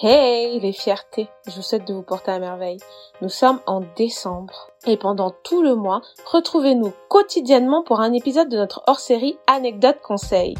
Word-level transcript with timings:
Hey 0.00 0.58
les 0.58 0.72
fiertés, 0.72 1.28
je 1.46 1.52
vous 1.52 1.62
souhaite 1.62 1.86
de 1.86 1.92
vous 1.92 2.02
porter 2.02 2.30
à 2.30 2.38
merveille. 2.38 2.80
Nous 3.20 3.28
sommes 3.28 3.60
en 3.66 3.82
décembre 3.94 4.70
et 4.86 4.96
pendant 4.96 5.30
tout 5.44 5.62
le 5.62 5.74
mois, 5.74 6.00
retrouvez-nous 6.24 6.94
quotidiennement 7.08 7.82
pour 7.82 8.00
un 8.00 8.14
épisode 8.14 8.48
de 8.48 8.56
notre 8.56 8.82
hors-série 8.86 9.36
Anecdotes 9.46 10.00
Conseils. 10.02 10.56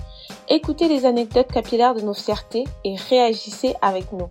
Écoutez 0.49 0.87
les 0.87 1.07
anecdotes 1.07 1.51
capillaires 1.51 1.95
de 1.95 2.03
nos 2.03 2.13
fiertés 2.13 2.65
et 2.85 2.95
réagissez 2.95 3.75
avec 3.81 4.13
nous. 4.13 4.29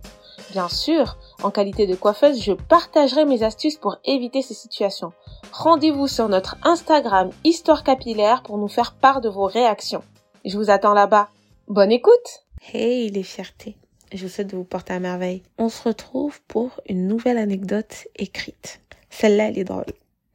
Bien 0.52 0.68
sûr, 0.68 1.16
en 1.42 1.50
qualité 1.50 1.88
de 1.88 1.96
coiffeuse, 1.96 2.40
je 2.40 2.52
partagerai 2.52 3.24
mes 3.24 3.42
astuces 3.42 3.76
pour 3.76 3.96
éviter 4.04 4.40
ces 4.40 4.54
situations. 4.54 5.12
Rendez-vous 5.52 6.06
sur 6.06 6.28
notre 6.28 6.56
Instagram 6.62 7.30
Histoire 7.42 7.82
Capillaire 7.82 8.44
pour 8.44 8.56
nous 8.56 8.68
faire 8.68 8.94
part 8.94 9.20
de 9.20 9.28
vos 9.28 9.46
réactions. 9.46 10.04
Je 10.44 10.56
vous 10.56 10.70
attends 10.70 10.94
là-bas. 10.94 11.28
Bonne 11.66 11.90
écoute 11.90 12.44
Hey 12.72 13.10
les 13.10 13.24
fiertés 13.24 13.76
je 14.14 14.22
vous 14.22 14.28
souhaite 14.28 14.48
de 14.48 14.56
vous 14.56 14.64
porter 14.64 14.92
à 14.92 15.00
merveille. 15.00 15.42
On 15.58 15.68
se 15.68 15.82
retrouve 15.82 16.40
pour 16.48 16.80
une 16.88 17.06
nouvelle 17.08 17.38
anecdote 17.38 18.08
écrite. 18.16 18.80
Celle-là, 19.10 19.48
elle 19.48 19.58
est 19.58 19.64
drôle. 19.64 19.84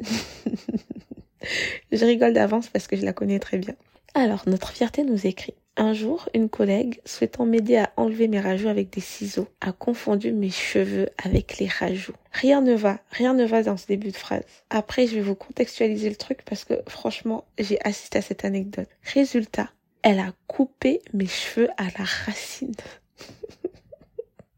je 1.92 2.04
rigole 2.04 2.32
d'avance 2.32 2.68
parce 2.68 2.86
que 2.86 2.96
je 2.96 3.04
la 3.04 3.12
connais 3.12 3.38
très 3.38 3.58
bien. 3.58 3.74
Alors, 4.14 4.44
notre 4.46 4.70
fierté 4.70 5.02
nous 5.02 5.26
écrit. 5.26 5.54
Un 5.78 5.92
jour, 5.92 6.30
une 6.32 6.48
collègue, 6.48 7.00
souhaitant 7.04 7.44
m'aider 7.44 7.76
à 7.76 7.92
enlever 7.98 8.28
mes 8.28 8.40
rajouts 8.40 8.68
avec 8.68 8.88
des 8.88 9.02
ciseaux, 9.02 9.48
a 9.60 9.72
confondu 9.72 10.32
mes 10.32 10.48
cheveux 10.48 11.10
avec 11.22 11.58
les 11.58 11.68
rajouts. 11.68 12.14
Rien 12.32 12.62
ne 12.62 12.74
va, 12.74 12.98
rien 13.10 13.34
ne 13.34 13.44
va 13.44 13.62
dans 13.62 13.76
ce 13.76 13.86
début 13.86 14.10
de 14.10 14.16
phrase. 14.16 14.44
Après, 14.70 15.06
je 15.06 15.16
vais 15.16 15.20
vous 15.20 15.34
contextualiser 15.34 16.08
le 16.08 16.16
truc 16.16 16.38
parce 16.46 16.64
que 16.64 16.80
franchement, 16.88 17.44
j'ai 17.58 17.78
assisté 17.84 18.18
à 18.18 18.22
cette 18.22 18.46
anecdote. 18.46 18.88
Résultat, 19.02 19.68
elle 20.00 20.18
a 20.18 20.32
coupé 20.46 21.02
mes 21.12 21.26
cheveux 21.26 21.68
à 21.76 21.84
la 21.98 22.04
racine. 22.04 22.72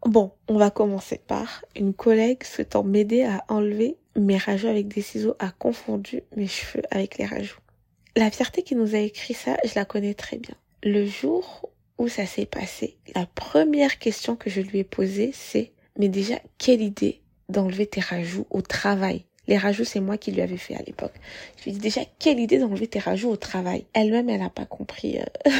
Bon, 0.09 0.33
on 0.49 0.57
va 0.57 0.71
commencer 0.71 1.21
par 1.27 1.67
une 1.77 1.93
collègue 1.93 2.43
souhaitant 2.43 2.83
m'aider 2.83 3.25
à 3.25 3.45
enlever 3.49 3.99
mes 4.17 4.39
rajouts 4.39 4.69
avec 4.69 4.89
des 4.89 5.03
ciseaux 5.03 5.35
a 5.39 5.51
confondu 5.51 6.23
mes 6.35 6.47
cheveux 6.47 6.83
avec 6.91 7.19
les 7.19 7.27
rajouts. 7.27 7.61
La 8.17 8.31
fierté 8.31 8.63
qui 8.63 8.75
nous 8.75 8.95
a 8.95 9.01
écrit 9.01 9.35
ça, 9.35 9.59
je 9.67 9.75
la 9.75 9.85
connais 9.85 10.15
très 10.15 10.39
bien. 10.39 10.55
Le 10.83 11.05
jour 11.05 11.69
où 11.99 12.09
ça 12.09 12.25
s'est 12.25 12.47
passé, 12.47 12.97
la 13.15 13.27
première 13.27 13.99
question 13.99 14.35
que 14.35 14.49
je 14.49 14.63
lui 14.63 14.79
ai 14.79 14.85
posée, 14.85 15.33
c'est 15.35 15.73
mais 15.99 16.09
déjà 16.09 16.37
quelle 16.57 16.81
idée 16.81 17.21
d'enlever 17.51 17.87
tes 17.87 18.01
rajouts 18.01 18.47
au 18.49 18.63
travail? 18.63 19.27
Les 19.47 19.59
rajouts, 19.59 19.85
c'est 19.85 20.01
moi 20.01 20.17
qui 20.17 20.33
lui 20.33 20.41
avais 20.41 20.57
fait 20.57 20.75
à 20.75 20.83
l'époque. 20.87 21.17
Je 21.59 21.65
lui 21.65 21.73
ai 21.73 21.75
dit 21.75 21.81
déjà, 21.81 22.01
quelle 22.19 22.41
idée 22.41 22.57
d'enlever 22.57 22.87
tes 22.87 22.99
rajouts 22.99 23.29
au 23.29 23.37
travail? 23.37 23.85
Elle-même, 23.93 24.31
elle 24.31 24.41
n'a 24.41 24.49
pas 24.49 24.65
compris. 24.65 25.19
Euh, 25.19 25.25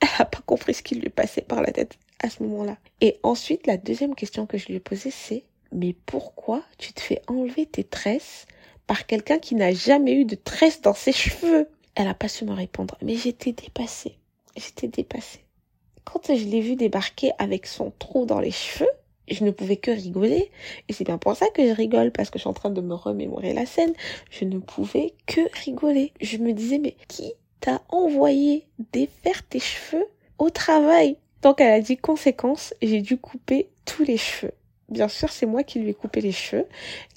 elle 0.00 0.08
n'a 0.16 0.26
pas 0.26 0.42
compris 0.46 0.74
ce 0.74 0.84
qui 0.84 0.94
lui 0.94 1.10
passait 1.10 1.42
par 1.42 1.60
la 1.60 1.72
tête 1.72 1.98
à 2.22 2.30
ce 2.30 2.42
moment-là. 2.42 2.76
Et 3.00 3.18
ensuite, 3.22 3.66
la 3.66 3.76
deuxième 3.76 4.14
question 4.14 4.46
que 4.46 4.58
je 4.58 4.66
lui 4.66 4.74
ai 4.74 4.80
posée, 4.80 5.10
c'est 5.10 5.44
mais 5.72 5.94
pourquoi 6.06 6.62
tu 6.78 6.92
te 6.92 7.00
fais 7.00 7.22
enlever 7.26 7.66
tes 7.66 7.84
tresses 7.84 8.46
par 8.86 9.06
quelqu'un 9.06 9.38
qui 9.38 9.54
n'a 9.54 9.72
jamais 9.72 10.12
eu 10.12 10.24
de 10.24 10.36
tresses 10.36 10.80
dans 10.80 10.94
ses 10.94 11.12
cheveux? 11.12 11.68
Elle 11.94 12.04
n'a 12.04 12.14
pas 12.14 12.28
su 12.28 12.44
me 12.44 12.52
répondre, 12.52 12.96
mais 13.02 13.16
j'étais 13.16 13.52
dépassée. 13.52 14.16
J'étais 14.56 14.88
dépassée. 14.88 15.44
Quand 16.04 16.34
je 16.34 16.44
l'ai 16.44 16.60
vu 16.60 16.76
débarquer 16.76 17.32
avec 17.38 17.66
son 17.66 17.92
trou 17.98 18.26
dans 18.26 18.38
les 18.38 18.52
cheveux, 18.52 18.90
je 19.28 19.44
ne 19.44 19.50
pouvais 19.50 19.76
que 19.76 19.90
rigoler. 19.90 20.50
Et 20.88 20.92
c'est 20.92 21.04
bien 21.04 21.18
pour 21.18 21.34
ça 21.36 21.48
que 21.48 21.66
je 21.66 21.72
rigole, 21.72 22.12
parce 22.12 22.30
que 22.30 22.38
je 22.38 22.42
suis 22.42 22.48
en 22.48 22.54
train 22.54 22.70
de 22.70 22.80
me 22.80 22.94
remémorer 22.94 23.52
la 23.52 23.66
scène. 23.66 23.92
Je 24.30 24.44
ne 24.44 24.58
pouvais 24.58 25.14
que 25.26 25.40
rigoler. 25.64 26.12
Je 26.20 26.38
me 26.38 26.52
disais, 26.52 26.78
mais 26.78 26.96
qui 27.08 27.32
t'a 27.60 27.82
envoyé 27.88 28.66
défaire 28.92 29.42
tes 29.48 29.58
cheveux 29.58 30.06
au 30.38 30.50
travail? 30.50 31.16
Donc 31.46 31.60
elle 31.60 31.74
a 31.74 31.80
dit 31.80 31.96
conséquence, 31.96 32.74
j'ai 32.82 33.00
dû 33.02 33.18
couper 33.18 33.68
tous 33.84 34.02
les 34.02 34.16
cheveux. 34.16 34.50
Bien 34.88 35.06
sûr, 35.06 35.30
c'est 35.30 35.46
moi 35.46 35.62
qui 35.62 35.78
lui 35.78 35.90
ai 35.90 35.94
coupé 35.94 36.20
les 36.20 36.32
cheveux. 36.32 36.66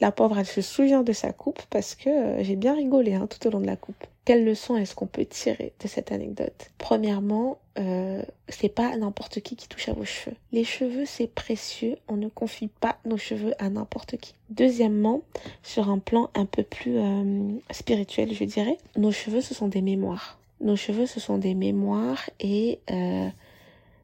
La 0.01 0.11
pauvre, 0.11 0.37
elle 0.37 0.45
se 0.45 0.61
souvient 0.61 1.01
de 1.01 1.13
sa 1.13 1.33
coupe 1.33 1.59
parce 1.71 1.95
que 1.95 2.09
euh, 2.11 2.43
j'ai 2.43 2.55
bien 2.55 2.75
rigolé 2.75 3.15
hein, 3.15 3.25
tout 3.25 3.47
au 3.47 3.49
long 3.49 3.59
de 3.59 3.65
la 3.65 3.75
coupe. 3.75 4.05
Quelle 4.25 4.45
leçon 4.45 4.77
est-ce 4.77 4.93
qu'on 4.93 5.07
peut 5.07 5.25
tirer 5.25 5.73
de 5.81 5.87
cette 5.87 6.11
anecdote? 6.11 6.69
Premièrement, 6.77 7.57
euh, 7.79 8.21
c'est 8.49 8.69
pas 8.69 8.95
n'importe 8.97 9.39
qui 9.39 9.55
qui 9.55 9.67
touche 9.67 9.89
à 9.89 9.93
vos 9.93 10.05
cheveux. 10.05 10.35
Les 10.51 10.63
cheveux, 10.63 11.07
c'est 11.07 11.33
précieux. 11.33 11.97
On 12.07 12.15
ne 12.15 12.27
confie 12.27 12.67
pas 12.67 12.99
nos 13.05 13.17
cheveux 13.17 13.55
à 13.57 13.71
n'importe 13.71 14.17
qui. 14.17 14.35
Deuxièmement, 14.51 15.23
sur 15.63 15.89
un 15.89 15.97
plan 15.97 16.29
un 16.35 16.45
peu 16.45 16.61
plus 16.61 16.99
euh, 16.99 17.49
spirituel, 17.71 18.31
je 18.35 18.43
dirais, 18.43 18.77
nos 18.95 19.11
cheveux, 19.11 19.41
ce 19.41 19.55
sont 19.55 19.69
des 19.69 19.81
mémoires. 19.81 20.37
Nos 20.61 20.75
cheveux, 20.75 21.07
ce 21.07 21.19
sont 21.19 21.39
des 21.39 21.55
mémoires 21.55 22.29
et 22.39 22.77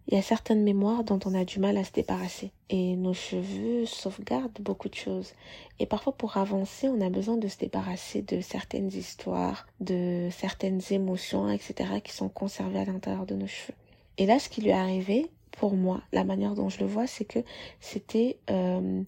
il 0.07 0.13
y 0.13 0.17
a 0.17 0.21
certaines 0.21 0.63
mémoires 0.63 1.03
dont 1.03 1.19
on 1.25 1.33
a 1.33 1.45
du 1.45 1.59
mal 1.59 1.77
à 1.77 1.83
se 1.83 1.91
débarrasser. 1.91 2.51
Et 2.69 2.95
nos 2.95 3.13
cheveux 3.13 3.85
sauvegardent 3.85 4.59
beaucoup 4.59 4.89
de 4.89 4.95
choses. 4.95 5.33
Et 5.79 5.85
parfois 5.85 6.13
pour 6.13 6.38
avancer, 6.38 6.88
on 6.88 7.01
a 7.01 7.09
besoin 7.09 7.38
de 7.38 7.47
se 7.47 7.57
débarrasser 7.57 8.21
de 8.21 8.39
certaines 8.41 8.94
histoires, 8.94 9.67
de 9.79 10.29
certaines 10.31 10.81
émotions, 10.91 11.49
etc. 11.49 12.01
qui 12.03 12.13
sont 12.13 12.29
conservées 12.29 12.79
à 12.79 12.85
l'intérieur 12.85 13.25
de 13.25 13.35
nos 13.35 13.47
cheveux. 13.47 13.77
Et 14.17 14.25
là, 14.25 14.38
ce 14.39 14.49
qui 14.49 14.61
lui 14.61 14.69
est 14.69 14.73
arrivé, 14.73 15.27
pour 15.51 15.73
moi, 15.73 16.01
la 16.13 16.23
manière 16.23 16.53
dont 16.53 16.69
je 16.69 16.79
le 16.79 16.85
vois, 16.85 17.07
c'est 17.07 17.25
que 17.25 17.39
c'était 17.79 18.38
euh, 18.49 19.01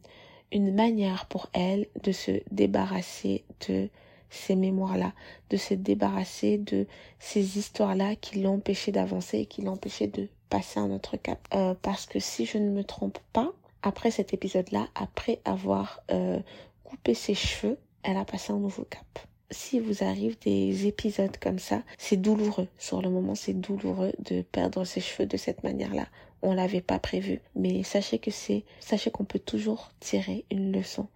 une 0.51 0.73
manière 0.73 1.27
pour 1.27 1.47
elle 1.53 1.87
de 2.03 2.11
se 2.11 2.31
débarrasser 2.51 3.43
de 3.67 3.89
ces 4.29 4.55
mémoires-là, 4.55 5.13
de 5.49 5.57
se 5.57 5.73
débarrasser 5.73 6.57
de 6.57 6.85
ces 7.19 7.57
histoires-là 7.57 8.15
qui 8.15 8.41
l'ont 8.41 8.55
empêché 8.55 8.91
d'avancer 8.91 9.39
et 9.39 9.45
qui 9.45 9.61
l'ont 9.61 9.73
empêché 9.73 10.07
de 10.07 10.27
passer 10.49 10.79
un 10.79 10.91
autre 10.91 11.17
cap. 11.17 11.39
Euh, 11.53 11.73
parce 11.81 12.05
que 12.05 12.19
si 12.19 12.45
je 12.45 12.57
ne 12.57 12.69
me 12.69 12.83
trompe 12.83 13.19
pas, 13.33 13.51
après 13.81 14.11
cet 14.11 14.33
épisode-là, 14.33 14.87
après 14.95 15.39
avoir 15.45 16.01
euh, 16.11 16.39
coupé 16.83 17.13
ses 17.13 17.35
cheveux, 17.35 17.77
elle 18.03 18.17
a 18.17 18.25
passé 18.25 18.51
un 18.51 18.59
nouveau 18.59 18.83
cap. 18.83 19.19
Si 19.49 19.79
vous 19.79 20.03
arrive 20.03 20.37
des 20.39 20.87
épisodes 20.87 21.37
comme 21.37 21.59
ça, 21.59 21.81
c'est 21.97 22.17
douloureux. 22.17 22.67
Sur 22.77 23.01
le 23.01 23.09
moment, 23.09 23.35
c'est 23.35 23.53
douloureux 23.53 24.11
de 24.19 24.41
perdre 24.41 24.83
ses 24.83 24.99
cheveux 24.99 25.25
de 25.25 25.37
cette 25.37 25.63
manière-là. 25.63 26.07
On 26.41 26.53
l'avait 26.53 26.81
pas 26.81 26.99
prévu. 26.99 27.39
Mais 27.55 27.83
sachez 27.83 28.19
que 28.19 28.31
c'est, 28.31 28.65
sachez 28.81 29.09
qu'on 29.09 29.23
peut 29.23 29.39
toujours 29.39 29.89
tirer 30.01 30.43
une 30.51 30.73
leçon 30.73 31.07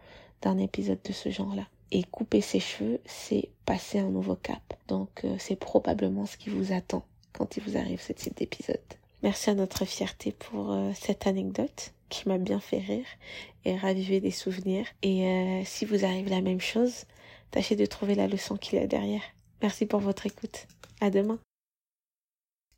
d'un 0.42 0.58
épisode 0.58 1.02
de 1.04 1.12
ce 1.12 1.30
genre-là. 1.30 1.68
Et 1.91 2.03
couper 2.03 2.41
ses 2.41 2.59
cheveux, 2.59 3.00
c'est 3.06 3.50
passer 3.66 4.00
un 4.00 4.09
nouveau 4.09 4.35
cap. 4.35 4.74
Donc, 4.88 5.25
euh, 5.25 5.35
c'est 5.40 5.57
probablement 5.57 6.25
ce 6.25 6.38
qui 6.38 6.50
vous 6.50 6.72
attend 6.72 7.06
quand 7.34 7.57
il 7.57 7.63
vous 7.63 7.78
arrive 7.78 8.02
ce 8.02 8.13
type 8.13 8.38
d'épisode. 8.38 8.79
Merci 9.24 9.50
à 9.50 9.56
notre 9.56 9.85
fierté 9.85 10.31
pour 10.31 10.72
euh, 10.72 10.91
cette 11.00 11.28
anecdote 11.28 11.94
qui 12.09 12.28
m'a 12.28 12.38
bien 12.38 12.59
fait 12.59 12.79
rire 12.79 13.06
et 13.66 13.75
raviver 13.75 14.19
des 14.19 14.31
souvenirs. 14.31 14.85
Et 15.02 15.25
euh, 15.25 15.62
si 15.66 15.85
vous 15.85 16.06
arrive 16.06 16.29
la 16.29 16.41
même 16.41 16.62
chose, 16.62 17.06
tâchez 17.52 17.75
de 17.75 17.85
trouver 17.85 18.16
la 18.16 18.28
leçon 18.28 18.58
qu'il 18.58 18.79
y 18.79 18.81
a 18.81 18.88
derrière. 18.88 19.23
Merci 19.62 19.85
pour 19.85 20.00
votre 20.00 20.25
écoute. 20.25 20.68
À 21.02 21.09
demain. 21.09 21.40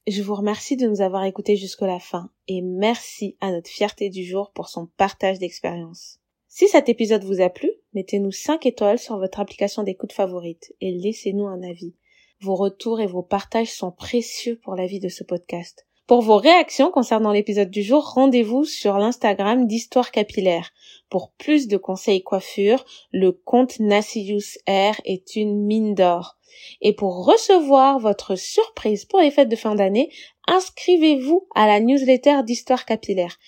Je 0.05 0.21
vous 0.21 0.35
remercie 0.35 0.75
de 0.75 0.87
nous 0.87 1.01
avoir 1.01 1.23
écoutés 1.23 1.55
jusqu'à 1.55 1.87
la 1.87 1.99
fin 1.99 2.29
et 2.47 2.61
merci 2.61 3.37
à 3.39 3.51
notre 3.51 3.69
fierté 3.69 4.09
du 4.09 4.25
jour 4.25 4.51
pour 4.51 4.67
son 4.67 4.87
partage 4.97 5.39
d'expérience. 5.39 6.19
Si 6.49 6.67
cet 6.67 6.89
épisode 6.89 7.23
vous 7.23 7.41
a 7.41 7.49
plu, 7.49 7.71
mettez-nous 7.93 8.31
5 8.31 8.65
étoiles 8.65 8.99
sur 8.99 9.17
votre 9.17 9.39
application 9.39 9.83
d'écoute 9.83 10.13
favorite 10.13 10.73
et 10.81 10.91
laissez-nous 10.91 11.47
un 11.47 11.61
avis. 11.63 11.95
Vos 12.41 12.55
retours 12.55 12.99
et 12.99 13.07
vos 13.07 13.23
partages 13.23 13.71
sont 13.71 13.91
précieux 13.91 14.59
pour 14.63 14.75
la 14.75 14.85
vie 14.85 14.99
de 14.99 15.09
ce 15.09 15.23
podcast. 15.23 15.85
Pour 16.05 16.21
vos 16.21 16.35
réactions 16.35 16.91
concernant 16.91 17.31
l'épisode 17.31 17.69
du 17.69 17.81
jour, 17.81 18.11
rendez-vous 18.13 18.65
sur 18.65 18.97
l'Instagram 18.97 19.67
d'Histoire 19.67 20.11
Capillaire. 20.11 20.71
Pour 21.09 21.31
plus 21.31 21.69
de 21.69 21.77
conseils 21.77 22.21
coiffure, 22.21 22.83
le 23.11 23.31
compte 23.31 23.79
Nassius 23.79 24.57
Air 24.67 24.99
est 25.05 25.37
une 25.37 25.63
mine 25.65 25.95
d'or. 25.95 26.37
Et 26.81 26.93
pour 26.93 27.25
recevoir 27.25 27.99
votre 27.99 28.35
surprise 28.35 29.05
pour 29.05 29.21
les 29.21 29.31
fêtes 29.31 29.49
de 29.49 29.55
fin 29.55 29.75
d'année, 29.75 30.11
inscrivez-vous 30.47 31.47
à 31.55 31.67
la 31.67 31.79
newsletter 31.79 32.43
d'Histoire 32.43 32.85
Capillaire. 32.85 33.39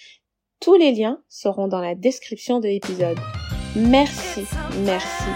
Tous 0.62 0.76
les 0.76 0.94
liens 0.94 1.22
seront 1.28 1.68
dans 1.68 1.82
la 1.82 1.94
description 1.94 2.62
de 2.62 2.70
l'épisode. 2.70 3.20
Merci, 3.76 4.46
merci, 4.86 5.30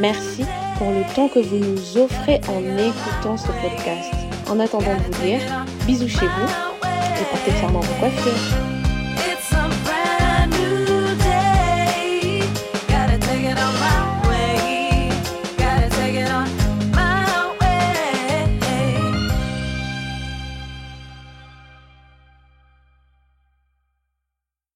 merci 0.00 0.44
pour 0.76 0.90
le 0.90 1.02
temps 1.14 1.28
que 1.28 1.38
vous 1.38 1.56
nous 1.56 1.96
offrez 1.96 2.40
en 2.48 2.60
écoutant 2.76 3.38
ce 3.38 3.46
podcast. 3.46 4.12
En 4.50 4.60
attendant 4.60 4.94
de 4.96 5.14
vous 5.14 5.22
dire, 5.22 5.40
bisous 5.86 6.08
chez 6.08 6.26
vous 6.26 6.50
et 6.84 7.24
portez 7.30 7.52
fièrement 7.52 7.80
vos 7.80 7.94
coiffures. 7.94 8.75